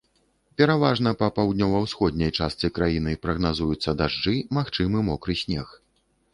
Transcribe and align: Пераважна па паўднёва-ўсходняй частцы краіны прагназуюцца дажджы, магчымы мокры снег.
Пераважна 0.61 1.11
па 1.19 1.27
паўднёва-ўсходняй 1.35 2.33
частцы 2.39 2.73
краіны 2.79 3.13
прагназуюцца 3.27 3.97
дажджы, 4.03 4.35
магчымы 4.61 5.07
мокры 5.15 5.41
снег. 5.47 5.81